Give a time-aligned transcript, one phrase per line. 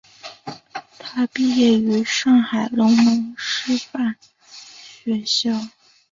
[0.97, 4.15] 他毕业于上海龙门师范
[4.49, 5.51] 学校。